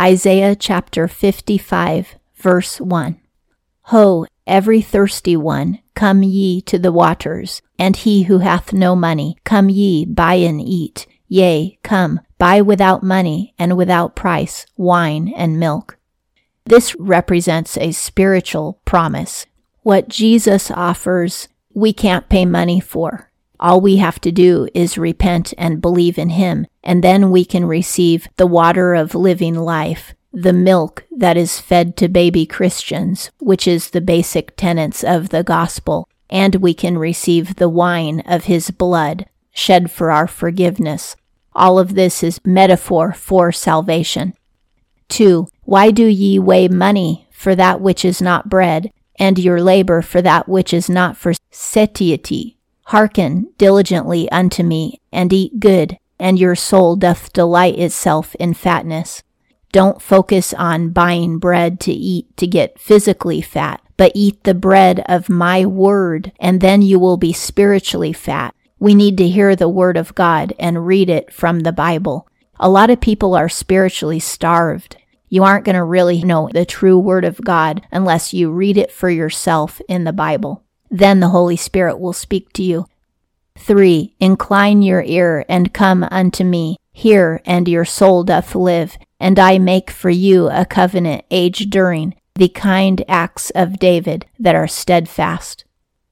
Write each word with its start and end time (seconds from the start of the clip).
Isaiah 0.00 0.54
chapter 0.54 1.08
55, 1.08 2.14
verse 2.36 2.80
1. 2.80 3.20
Ho, 3.82 4.26
every 4.46 4.80
thirsty 4.80 5.36
one, 5.36 5.80
come 5.94 6.22
ye 6.22 6.60
to 6.62 6.78
the 6.78 6.92
waters, 6.92 7.62
and 7.80 7.96
he 7.96 8.24
who 8.24 8.38
hath 8.38 8.72
no 8.72 8.94
money, 8.94 9.36
come 9.42 9.68
ye, 9.68 10.04
buy 10.04 10.34
and 10.34 10.60
eat. 10.60 11.08
Yea, 11.26 11.78
come, 11.82 12.20
buy 12.38 12.60
without 12.60 13.02
money 13.02 13.54
and 13.58 13.76
without 13.76 14.14
price 14.14 14.66
wine 14.76 15.32
and 15.36 15.58
milk. 15.58 15.98
This 16.64 16.94
represents 16.96 17.76
a 17.76 17.90
spiritual 17.90 18.80
promise. 18.84 19.46
What 19.82 20.08
Jesus 20.08 20.70
offers, 20.70 21.48
we 21.74 21.92
can't 21.92 22.28
pay 22.28 22.44
money 22.44 22.78
for. 22.78 23.27
All 23.60 23.80
we 23.80 23.96
have 23.96 24.20
to 24.20 24.30
do 24.30 24.68
is 24.74 24.96
repent 24.96 25.52
and 25.58 25.80
believe 25.80 26.18
in 26.18 26.30
Him, 26.30 26.66
and 26.84 27.02
then 27.02 27.30
we 27.30 27.44
can 27.44 27.64
receive 27.64 28.28
the 28.36 28.46
water 28.46 28.94
of 28.94 29.14
living 29.14 29.54
life, 29.54 30.14
the 30.32 30.52
milk 30.52 31.04
that 31.10 31.36
is 31.36 31.60
fed 31.60 31.96
to 31.96 32.08
baby 32.08 32.46
Christians, 32.46 33.30
which 33.40 33.66
is 33.66 33.90
the 33.90 34.00
basic 34.00 34.56
tenets 34.56 35.02
of 35.02 35.30
the 35.30 35.42
gospel, 35.42 36.08
and 36.30 36.56
we 36.56 36.72
can 36.74 36.98
receive 36.98 37.56
the 37.56 37.68
wine 37.68 38.20
of 38.20 38.44
His 38.44 38.70
blood, 38.70 39.26
shed 39.52 39.90
for 39.90 40.10
our 40.10 40.28
forgiveness. 40.28 41.16
All 41.52 41.78
of 41.80 41.94
this 41.94 42.22
is 42.22 42.40
metaphor 42.44 43.12
for 43.12 43.50
salvation. 43.50 44.34
2. 45.08 45.48
Why 45.62 45.90
do 45.90 46.06
ye 46.06 46.38
weigh 46.38 46.68
money 46.68 47.26
for 47.32 47.56
that 47.56 47.80
which 47.80 48.04
is 48.04 48.22
not 48.22 48.48
bread, 48.48 48.92
and 49.18 49.36
your 49.38 49.60
labor 49.60 50.00
for 50.00 50.22
that 50.22 50.48
which 50.48 50.72
is 50.72 50.88
not 50.88 51.16
for 51.16 51.32
satiety? 51.50 52.57
Hearken 52.88 53.52
diligently 53.58 54.30
unto 54.30 54.62
me, 54.62 55.02
and 55.12 55.30
eat 55.30 55.60
good, 55.60 55.98
and 56.18 56.38
your 56.38 56.54
soul 56.54 56.96
doth 56.96 57.34
delight 57.34 57.78
itself 57.78 58.34
in 58.36 58.54
fatness. 58.54 59.22
Don't 59.72 60.00
focus 60.00 60.54
on 60.54 60.92
buying 60.92 61.38
bread 61.38 61.80
to 61.80 61.92
eat 61.92 62.34
to 62.38 62.46
get 62.46 62.80
physically 62.80 63.42
fat, 63.42 63.82
but 63.98 64.12
eat 64.14 64.42
the 64.44 64.54
bread 64.54 65.04
of 65.04 65.28
my 65.28 65.66
word, 65.66 66.32
and 66.40 66.62
then 66.62 66.80
you 66.80 66.98
will 66.98 67.18
be 67.18 67.30
spiritually 67.30 68.14
fat. 68.14 68.54
We 68.78 68.94
need 68.94 69.18
to 69.18 69.28
hear 69.28 69.54
the 69.54 69.68
word 69.68 69.98
of 69.98 70.14
God 70.14 70.54
and 70.58 70.86
read 70.86 71.10
it 71.10 71.30
from 71.30 71.60
the 71.60 71.72
Bible. 71.72 72.26
A 72.58 72.70
lot 72.70 72.88
of 72.88 73.02
people 73.02 73.34
are 73.34 73.50
spiritually 73.50 74.18
starved. 74.18 74.96
You 75.28 75.44
aren't 75.44 75.66
going 75.66 75.76
to 75.76 75.84
really 75.84 76.22
know 76.24 76.48
the 76.50 76.64
true 76.64 76.98
word 76.98 77.26
of 77.26 77.44
God 77.44 77.86
unless 77.92 78.32
you 78.32 78.50
read 78.50 78.78
it 78.78 78.90
for 78.90 79.10
yourself 79.10 79.78
in 79.90 80.04
the 80.04 80.12
Bible. 80.14 80.64
Then 80.90 81.20
the 81.20 81.28
Holy 81.28 81.56
Spirit 81.56 81.98
will 81.98 82.12
speak 82.12 82.52
to 82.54 82.62
you. 82.62 82.86
3. 83.58 84.14
Incline 84.20 84.82
your 84.82 85.02
ear 85.02 85.44
and 85.48 85.74
come 85.74 86.06
unto 86.10 86.44
me. 86.44 86.78
Hear, 86.92 87.40
and 87.44 87.68
your 87.68 87.84
soul 87.84 88.24
doth 88.24 88.54
live, 88.54 88.96
and 89.20 89.38
I 89.38 89.58
make 89.58 89.90
for 89.90 90.10
you 90.10 90.48
a 90.48 90.64
covenant 90.64 91.24
age 91.30 91.70
during, 91.70 92.14
the 92.34 92.48
kind 92.48 93.04
acts 93.08 93.50
of 93.50 93.78
David 93.78 94.26
that 94.38 94.54
are 94.54 94.68
steadfast. 94.68 95.64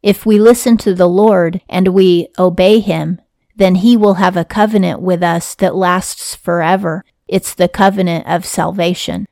If 0.02 0.26
we 0.26 0.38
listen 0.38 0.76
to 0.78 0.94
the 0.94 1.08
Lord 1.08 1.60
and 1.68 1.88
we 1.88 2.28
obey 2.38 2.80
him, 2.80 3.20
then 3.56 3.76
he 3.76 3.96
will 3.96 4.14
have 4.14 4.36
a 4.36 4.44
covenant 4.44 5.00
with 5.00 5.22
us 5.22 5.54
that 5.56 5.74
lasts 5.74 6.34
forever. 6.34 7.04
It's 7.26 7.54
the 7.54 7.68
covenant 7.68 8.26
of 8.26 8.44
salvation. 8.44 9.26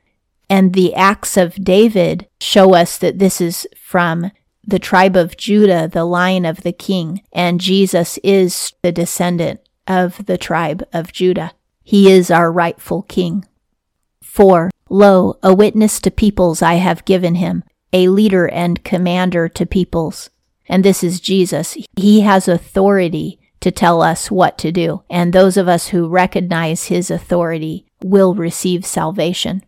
And 0.49 0.73
the 0.73 0.95
acts 0.95 1.37
of 1.37 1.63
David 1.63 2.27
show 2.41 2.75
us 2.75 2.99
that 2.99 3.19
this 3.19 3.41
is 3.41 3.69
from 3.77 4.31
the 4.67 4.79
tribe 4.79 5.17
of 5.17 5.37
Judah, 5.37 5.89
the 5.89 6.05
line 6.05 6.45
of 6.45 6.63
the 6.63 6.73
king, 6.73 7.23
and 7.33 7.61
Jesus 7.61 8.19
is 8.25 8.73
the 8.83 8.93
descendant 8.93 9.61
of 9.87 10.27
the 10.27 10.39
tribe 10.39 10.87
of 10.93 11.13
Judah. 11.13 11.53
He 11.83 12.11
is 12.11 12.31
our 12.31 12.51
rightful 12.51 13.03
king. 13.03 13.45
4. 14.23 14.71
Lo, 14.89 15.39
a 15.43 15.55
witness 15.55 16.01
to 16.01 16.11
peoples 16.11 16.63
I 16.63 16.75
have 16.75 17.05
given 17.05 17.37
him, 17.37 17.65
a 17.93 18.09
leader 18.09 18.49
and 18.49 18.83
commander 18.85 19.49
to 19.51 19.67
peoples. 19.67 20.31
And 20.67 20.85
this 20.85 21.05
is 21.05 21.21
Jesus. 21.21 21.77
He 21.97 22.23
has 22.23 22.49
authority 22.49 23.39
to 23.61 23.71
tell 23.71 24.03
us 24.03 24.31
what 24.31 24.59
to 24.59 24.73
do, 24.73 25.03
and 25.09 25.33
those 25.33 25.57
of 25.57 25.69
us 25.69 25.89
who 25.89 26.09
recognize 26.09 26.85
his 26.85 27.11
authority 27.11 27.87
will 28.03 28.35
receive 28.35 28.85
salvation. 28.85 29.63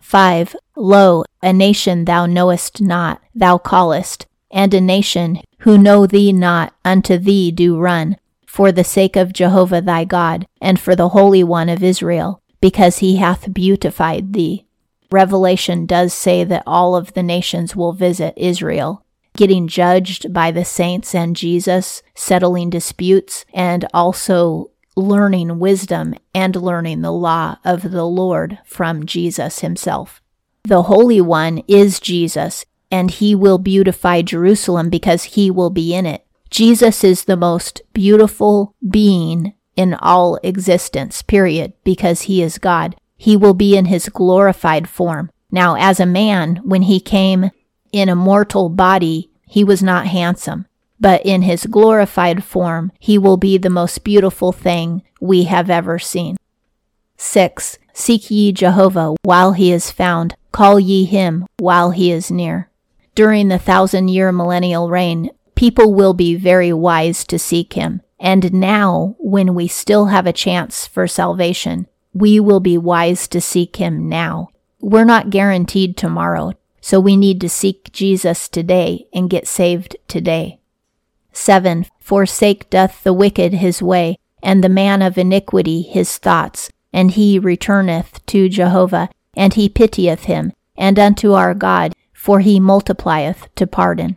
5. 0.00 0.56
Lo, 0.80 1.24
a 1.42 1.52
nation 1.52 2.04
thou 2.04 2.24
knowest 2.24 2.80
not, 2.80 3.20
thou 3.34 3.58
callest, 3.58 4.26
and 4.48 4.72
a 4.72 4.80
nation 4.80 5.40
who 5.60 5.76
know 5.76 6.06
thee 6.06 6.32
not 6.32 6.72
unto 6.84 7.18
thee 7.18 7.50
do 7.50 7.76
run, 7.76 8.16
for 8.46 8.70
the 8.70 8.84
sake 8.84 9.16
of 9.16 9.32
Jehovah 9.32 9.80
thy 9.80 10.04
God, 10.04 10.46
and 10.60 10.78
for 10.78 10.94
the 10.94 11.08
Holy 11.08 11.42
One 11.42 11.68
of 11.68 11.82
Israel, 11.82 12.40
because 12.60 12.98
he 12.98 13.16
hath 13.16 13.52
beautified 13.52 14.34
thee. 14.34 14.66
Revelation 15.10 15.84
does 15.84 16.14
say 16.14 16.44
that 16.44 16.62
all 16.64 16.94
of 16.94 17.12
the 17.12 17.24
nations 17.24 17.74
will 17.74 17.92
visit 17.92 18.34
Israel, 18.36 19.04
getting 19.36 19.66
judged 19.66 20.32
by 20.32 20.52
the 20.52 20.64
saints 20.64 21.12
and 21.12 21.34
Jesus, 21.34 22.04
settling 22.14 22.70
disputes, 22.70 23.44
and 23.52 23.84
also 23.92 24.70
learning 24.94 25.58
wisdom 25.58 26.14
and 26.32 26.54
learning 26.54 27.00
the 27.00 27.12
law 27.12 27.56
of 27.64 27.90
the 27.90 28.04
Lord 28.04 28.58
from 28.64 29.06
Jesus 29.06 29.58
himself. 29.58 30.22
The 30.68 30.82
Holy 30.82 31.18
One 31.22 31.62
is 31.66 31.98
Jesus, 31.98 32.66
and 32.90 33.10
he 33.10 33.34
will 33.34 33.56
beautify 33.56 34.20
Jerusalem 34.20 34.90
because 34.90 35.24
he 35.24 35.50
will 35.50 35.70
be 35.70 35.94
in 35.94 36.04
it. 36.04 36.26
Jesus 36.50 37.02
is 37.02 37.24
the 37.24 37.38
most 37.38 37.80
beautiful 37.94 38.74
being 38.86 39.54
in 39.76 39.94
all 39.94 40.38
existence, 40.42 41.22
period, 41.22 41.72
because 41.84 42.22
he 42.22 42.42
is 42.42 42.58
God. 42.58 42.96
He 43.16 43.34
will 43.34 43.54
be 43.54 43.78
in 43.78 43.86
his 43.86 44.10
glorified 44.10 44.90
form. 44.90 45.30
Now, 45.50 45.74
as 45.76 46.00
a 46.00 46.04
man, 46.04 46.56
when 46.64 46.82
he 46.82 47.00
came 47.00 47.50
in 47.90 48.10
a 48.10 48.14
mortal 48.14 48.68
body, 48.68 49.30
he 49.46 49.64
was 49.64 49.82
not 49.82 50.06
handsome 50.08 50.66
but 51.00 51.24
in 51.24 51.42
his 51.42 51.64
glorified 51.66 52.42
form, 52.42 52.90
he 52.98 53.18
will 53.18 53.36
be 53.36 53.56
the 53.56 53.70
most 53.70 54.02
beautiful 54.02 54.50
thing 54.50 55.00
we 55.20 55.44
have 55.44 55.70
ever 55.70 55.98
seen. 55.98 56.36
6. 57.16 57.78
Seek 57.98 58.30
ye 58.30 58.52
Jehovah 58.52 59.16
while 59.24 59.54
he 59.54 59.72
is 59.72 59.90
found, 59.90 60.36
call 60.52 60.78
ye 60.78 61.04
him 61.04 61.46
while 61.58 61.90
he 61.90 62.12
is 62.12 62.30
near. 62.30 62.70
During 63.16 63.48
the 63.48 63.58
thousand 63.58 64.06
year 64.06 64.30
millennial 64.30 64.88
reign, 64.88 65.30
people 65.56 65.92
will 65.92 66.14
be 66.14 66.36
very 66.36 66.72
wise 66.72 67.24
to 67.24 67.40
seek 67.40 67.72
him. 67.72 68.00
And 68.20 68.54
now, 68.54 69.16
when 69.18 69.52
we 69.52 69.66
still 69.66 70.06
have 70.06 70.28
a 70.28 70.32
chance 70.32 70.86
for 70.86 71.08
salvation, 71.08 71.88
we 72.14 72.38
will 72.38 72.60
be 72.60 72.78
wise 72.78 73.26
to 73.28 73.40
seek 73.40 73.76
him 73.76 74.08
now. 74.08 74.50
We're 74.80 75.04
not 75.04 75.30
guaranteed 75.30 75.96
tomorrow, 75.96 76.52
so 76.80 77.00
we 77.00 77.16
need 77.16 77.40
to 77.40 77.48
seek 77.48 77.90
Jesus 77.92 78.48
today 78.48 79.08
and 79.12 79.28
get 79.28 79.48
saved 79.48 79.96
today. 80.06 80.60
7. 81.32 81.84
Forsake 81.98 82.70
doth 82.70 83.02
the 83.02 83.12
wicked 83.12 83.54
his 83.54 83.82
way, 83.82 84.20
and 84.40 84.62
the 84.62 84.68
man 84.68 85.02
of 85.02 85.18
iniquity 85.18 85.82
his 85.82 86.16
thoughts, 86.16 86.70
and 86.98 87.12
he 87.12 87.38
returneth 87.38 88.26
to 88.26 88.48
Jehovah, 88.48 89.08
and 89.36 89.54
he 89.54 89.68
pitieth 89.68 90.24
him, 90.24 90.52
and 90.76 90.98
unto 90.98 91.32
our 91.32 91.54
God, 91.54 91.92
for 92.12 92.40
he 92.40 92.58
multiplieth 92.58 93.46
to 93.54 93.68
pardon. 93.68 94.16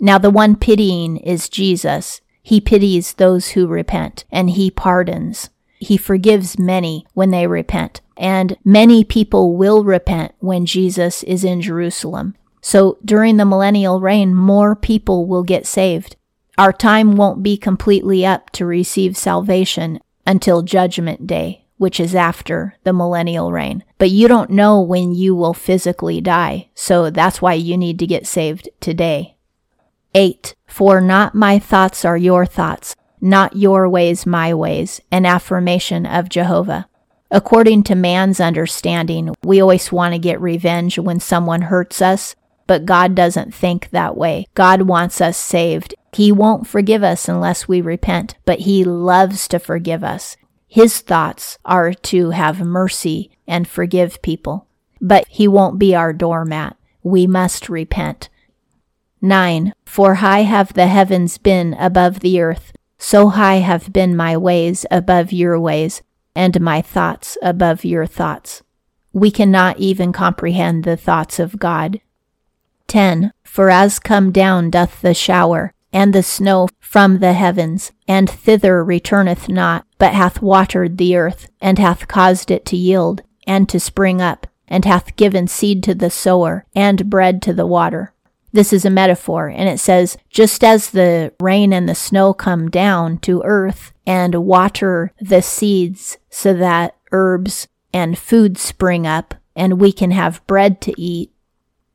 Now 0.00 0.16
the 0.16 0.30
one 0.30 0.56
pitying 0.56 1.18
is 1.18 1.50
Jesus. 1.50 2.22
He 2.42 2.58
pities 2.58 3.12
those 3.12 3.48
who 3.48 3.66
repent, 3.66 4.24
and 4.32 4.48
he 4.48 4.70
pardons. 4.70 5.50
He 5.78 5.98
forgives 5.98 6.58
many 6.58 7.06
when 7.12 7.32
they 7.32 7.46
repent, 7.46 8.00
and 8.16 8.56
many 8.64 9.04
people 9.04 9.54
will 9.54 9.84
repent 9.84 10.32
when 10.38 10.64
Jesus 10.64 11.22
is 11.24 11.44
in 11.44 11.60
Jerusalem. 11.60 12.34
So 12.62 12.96
during 13.04 13.36
the 13.36 13.44
millennial 13.44 14.00
reign, 14.00 14.34
more 14.34 14.74
people 14.74 15.26
will 15.26 15.42
get 15.42 15.66
saved. 15.66 16.16
Our 16.56 16.72
time 16.72 17.14
won't 17.16 17.42
be 17.42 17.58
completely 17.58 18.24
up 18.24 18.48
to 18.52 18.64
receive 18.64 19.18
salvation 19.18 20.00
until 20.26 20.62
Judgment 20.62 21.26
Day, 21.26 21.61
which 21.82 21.98
is 21.98 22.14
after 22.14 22.76
the 22.84 22.92
millennial 22.92 23.50
reign. 23.50 23.82
But 23.98 24.12
you 24.12 24.28
don't 24.28 24.50
know 24.50 24.80
when 24.80 25.12
you 25.12 25.34
will 25.34 25.52
physically 25.52 26.20
die, 26.20 26.68
so 26.74 27.10
that's 27.10 27.42
why 27.42 27.54
you 27.54 27.76
need 27.76 27.98
to 27.98 28.06
get 28.06 28.24
saved 28.24 28.68
today. 28.78 29.36
8. 30.14 30.54
For 30.68 31.00
not 31.00 31.34
my 31.34 31.58
thoughts 31.58 32.04
are 32.04 32.16
your 32.16 32.46
thoughts, 32.46 32.94
not 33.20 33.56
your 33.56 33.88
ways 33.88 34.24
my 34.24 34.54
ways, 34.54 35.00
an 35.10 35.26
affirmation 35.26 36.06
of 36.06 36.28
Jehovah. 36.28 36.86
According 37.32 37.82
to 37.84 37.96
man's 37.96 38.38
understanding, 38.38 39.34
we 39.42 39.60
always 39.60 39.90
want 39.90 40.14
to 40.14 40.20
get 40.20 40.40
revenge 40.40 41.00
when 41.00 41.18
someone 41.18 41.62
hurts 41.62 42.00
us, 42.00 42.36
but 42.68 42.86
God 42.86 43.16
doesn't 43.16 43.52
think 43.52 43.90
that 43.90 44.16
way. 44.16 44.46
God 44.54 44.82
wants 44.82 45.20
us 45.20 45.36
saved. 45.36 45.96
He 46.12 46.30
won't 46.30 46.68
forgive 46.68 47.02
us 47.02 47.28
unless 47.28 47.66
we 47.66 47.80
repent, 47.80 48.36
but 48.44 48.60
He 48.60 48.84
loves 48.84 49.48
to 49.48 49.58
forgive 49.58 50.04
us. 50.04 50.36
His 50.72 51.00
thoughts 51.00 51.58
are 51.66 51.92
to 51.92 52.30
have 52.30 52.64
mercy 52.64 53.30
and 53.46 53.68
forgive 53.68 54.22
people, 54.22 54.68
but 55.02 55.26
He 55.28 55.46
won't 55.46 55.78
be 55.78 55.94
our 55.94 56.14
doormat. 56.14 56.78
We 57.02 57.26
must 57.26 57.68
repent. 57.68 58.30
9. 59.20 59.74
For 59.84 60.14
high 60.14 60.44
have 60.44 60.72
the 60.72 60.86
heavens 60.86 61.36
been 61.36 61.74
above 61.74 62.20
the 62.20 62.40
earth, 62.40 62.72
so 62.96 63.28
high 63.28 63.56
have 63.56 63.92
been 63.92 64.16
my 64.16 64.34
ways 64.34 64.86
above 64.90 65.30
your 65.30 65.60
ways, 65.60 66.00
and 66.34 66.58
my 66.58 66.80
thoughts 66.80 67.36
above 67.42 67.84
your 67.84 68.06
thoughts. 68.06 68.62
we 69.12 69.30
cannot 69.30 69.78
even 69.78 70.10
comprehend 70.10 70.84
the 70.84 70.96
thoughts 70.96 71.38
of 71.38 71.58
God. 71.58 72.00
10. 72.86 73.30
For 73.44 73.68
as 73.68 73.98
come 73.98 74.32
down 74.32 74.70
doth 74.70 75.02
the 75.02 75.12
shower, 75.12 75.74
and 75.92 76.12
the 76.12 76.22
snow 76.22 76.68
from 76.80 77.18
the 77.18 77.32
heavens, 77.32 77.92
and 78.08 78.28
thither 78.28 78.82
returneth 78.84 79.48
not, 79.48 79.86
but 79.98 80.12
hath 80.12 80.42
watered 80.42 80.98
the 80.98 81.16
earth, 81.16 81.48
and 81.60 81.78
hath 81.78 82.08
caused 82.08 82.50
it 82.50 82.64
to 82.66 82.76
yield, 82.76 83.22
and 83.46 83.68
to 83.68 83.78
spring 83.78 84.20
up, 84.20 84.46
and 84.68 84.84
hath 84.84 85.16
given 85.16 85.46
seed 85.46 85.82
to 85.82 85.94
the 85.94 86.10
sower, 86.10 86.64
and 86.74 87.10
bread 87.10 87.42
to 87.42 87.52
the 87.52 87.66
water. 87.66 88.12
This 88.54 88.72
is 88.72 88.84
a 88.84 88.90
metaphor, 88.90 89.48
and 89.48 89.68
it 89.68 89.80
says, 89.80 90.18
just 90.28 90.62
as 90.62 90.90
the 90.90 91.32
rain 91.40 91.72
and 91.72 91.88
the 91.88 91.94
snow 91.94 92.34
come 92.34 92.68
down 92.68 93.18
to 93.18 93.42
earth 93.44 93.92
and 94.06 94.34
water 94.34 95.12
the 95.20 95.40
seeds 95.40 96.18
so 96.28 96.52
that 96.54 96.96
herbs 97.12 97.66
and 97.94 98.18
food 98.18 98.58
spring 98.58 99.06
up, 99.06 99.34
and 99.56 99.80
we 99.80 99.92
can 99.92 100.10
have 100.10 100.46
bread 100.46 100.80
to 100.82 101.00
eat. 101.00 101.32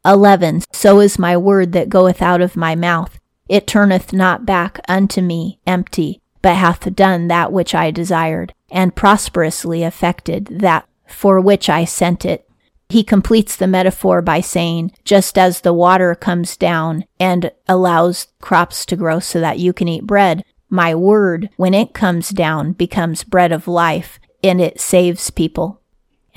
11. 0.06 0.62
So 0.72 1.00
is 1.00 1.20
my 1.20 1.36
word 1.36 1.74
that 1.74 1.90
goeth 1.90 2.22
out 2.22 2.42
of 2.42 2.56
my 2.56 2.76
mouth. 2.76 3.17
It 3.50 3.68
turneth 3.68 4.14
not 4.14 4.46
back 4.46 4.80
unto 4.88 5.22
me 5.22 5.60
empty, 5.66 6.22
but 6.42 6.56
hath 6.56 6.96
done 6.96 7.28
that 7.28 7.52
which 7.52 7.74
I 7.74 7.92
desired, 7.92 8.54
and 8.70 8.96
prosperously 8.96 9.84
effected 9.84 10.48
that 10.60 10.88
for 11.08 11.40
which 11.40 11.70
I 11.70 11.86
sent 11.86 12.26
it. 12.26 12.48
He 12.90 13.04
completes 13.04 13.56
the 13.56 13.68
metaphor 13.68 14.22
by 14.22 14.40
saying, 14.42 14.92
just 15.04 15.38
as 15.38 15.62
the 15.62 15.74
water 15.74 16.16
comes 16.16 16.56
down 16.56 17.06
and 17.20 17.52
allows 17.68 18.28
crops 18.40 18.86
to 18.88 18.96
grow 18.96 19.20
so 19.20 19.42
that 19.42 19.60
you 19.60 19.74
can 19.74 19.88
eat 19.88 20.06
bread, 20.06 20.44
my 20.70 20.96
word, 20.96 21.50
when 21.58 21.74
it 21.74 21.94
comes 21.94 22.30
down, 22.30 22.74
becomes 22.74 23.24
bread 23.24 23.52
of 23.52 23.68
life 23.68 24.20
and 24.44 24.62
it 24.62 24.80
saves 24.80 25.30
people. 25.32 25.82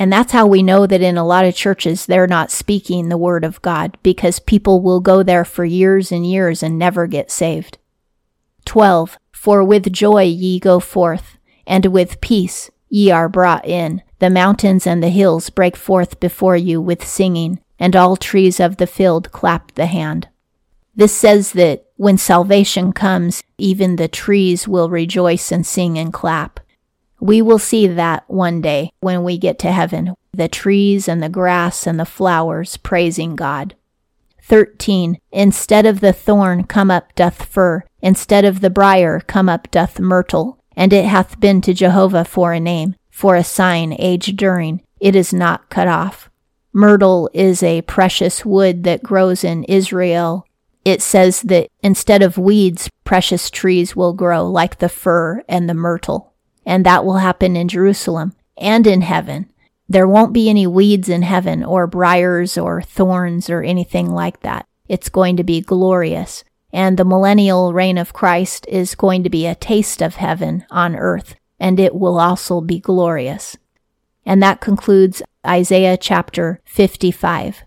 And 0.01 0.11
that's 0.11 0.33
how 0.33 0.47
we 0.47 0.63
know 0.63 0.87
that 0.87 1.03
in 1.03 1.19
a 1.19 1.27
lot 1.27 1.45
of 1.45 1.55
churches, 1.55 2.07
they're 2.07 2.27
not 2.27 2.51
speaking 2.51 3.11
the 3.11 3.19
word 3.19 3.45
of 3.45 3.61
God 3.61 3.99
because 4.03 4.41
people 4.41 4.81
will 4.81 5.01
go 5.01 5.23
there 5.23 5.45
for 5.45 5.67
years 5.67 6.11
and 6.11 6.27
years 6.27 6.63
and 6.63 6.79
never 6.79 7.07
get 7.07 7.31
saved. 7.31 7.77
12. 8.65 9.19
For 9.31 9.63
with 9.63 9.93
joy 9.93 10.23
ye 10.23 10.59
go 10.59 10.81
forth, 10.81 11.37
and 11.67 11.85
with 11.85 12.23
peace 12.23 12.71
ye 12.89 13.11
are 13.11 13.29
brought 13.29 13.67
in. 13.67 14.01
The 14.21 14.31
mountains 14.31 14.87
and 14.87 15.03
the 15.03 15.11
hills 15.11 15.51
break 15.51 15.77
forth 15.77 16.19
before 16.19 16.57
you 16.57 16.81
with 16.81 17.07
singing, 17.07 17.61
and 17.79 17.95
all 17.95 18.17
trees 18.17 18.59
of 18.59 18.79
the 18.79 18.87
field 18.87 19.31
clap 19.33 19.73
the 19.73 19.87
hand. 19.87 20.29
This 20.97 21.15
says 21.15 21.53
that 21.53 21.85
when 21.97 22.17
salvation 22.17 22.95
comes, 22.95 23.43
even 23.59 23.97
the 23.97 24.09
trees 24.09 24.67
will 24.67 24.89
rejoice 24.89 25.53
and 25.53 25.67
sing 25.67 25.99
and 25.99 26.11
clap. 26.11 26.59
We 27.21 27.43
will 27.43 27.59
see 27.59 27.87
that 27.87 28.25
one 28.29 28.63
day 28.63 28.93
when 29.01 29.23
we 29.23 29.37
get 29.37 29.59
to 29.61 29.73
heaven 29.73 30.15
the 30.33 30.49
trees 30.49 31.09
and 31.09 31.23
the 31.23 31.29
grass 31.29 31.87
and 31.87 31.99
the 31.99 32.05
flowers 32.05 32.77
praising 32.77 33.37
God. 33.37 33.75
13. 34.43 35.19
Instead 35.33 35.87
of 35.87 36.01
the 36.01 36.13
thorn 36.13 36.65
come 36.65 36.91
up 36.91 37.15
doth 37.15 37.45
fir, 37.45 37.85
instead 38.01 38.45
of 38.45 38.61
the 38.61 38.71
brier 38.71 39.21
come 39.21 39.49
up 39.49 39.71
doth 39.71 40.01
myrtle, 40.01 40.59
and 40.77 40.93
it 40.93 41.05
hath 41.05 41.41
been 41.41 41.61
to 41.61 41.75
Jehovah 41.75 42.25
for 42.25 42.53
a 42.53 42.61
name, 42.61 42.95
for 43.11 43.37
a 43.37 43.45
sign 43.45 43.95
age 43.99 44.37
during, 44.37 44.83
it 45.01 45.15
is 45.15 45.33
not 45.33 45.69
cut 45.69 45.89
off. 45.89 46.31
Myrtle 46.73 47.29
is 47.35 47.63
a 47.63 47.83
precious 47.83 48.45
wood 48.45 48.85
that 48.85 49.03
grows 49.03 49.45
in 49.45 49.65
Israel. 49.65 50.47
It 50.85 51.03
says 51.03 51.43
that 51.43 51.69
instead 51.83 52.23
of 52.23 52.39
weeds, 52.39 52.89
precious 53.05 53.51
trees 53.51 53.95
will 53.95 54.13
grow 54.13 54.49
like 54.49 54.79
the 54.79 54.89
fir 54.89 55.43
and 55.49 55.69
the 55.69 55.75
myrtle 55.75 56.30
and 56.71 56.87
that 56.87 57.05
will 57.05 57.19
happen 57.19 57.57
in 57.57 57.67
Jerusalem 57.67 58.33
and 58.57 58.87
in 58.87 59.01
heaven. 59.01 59.51
There 59.89 60.07
won't 60.07 60.33
be 60.33 60.49
any 60.49 60.69
weeds 60.69 61.09
in 61.09 61.23
heaven 61.23 61.65
or 61.65 61.89
briars 61.89 62.57
or 62.57 62.81
thorns 62.81 63.51
or 63.51 63.61
anything 63.61 64.09
like 64.09 64.43
that. 64.43 64.69
It's 64.87 65.09
going 65.09 65.37
to 65.39 65.43
be 65.43 65.63
glorious. 65.63 66.45
And 66.73 66.97
the 66.97 67.05
millennial 67.05 67.73
reign 67.73 67.99
of 67.99 68.13
Christ 68.13 68.67
is 68.69 68.95
going 68.95 69.25
to 69.25 69.29
be 69.29 69.47
a 69.47 69.57
taste 69.57 70.01
of 70.01 70.15
heaven 70.15 70.65
on 70.71 70.95
earth, 70.95 71.35
and 71.59 71.81
it 71.81 71.93
will 71.93 72.21
also 72.21 72.61
be 72.61 72.79
glorious. 72.79 73.57
And 74.25 74.41
that 74.41 74.61
concludes 74.61 75.23
Isaiah 75.45 75.97
chapter 75.97 76.61
55. 76.67 77.65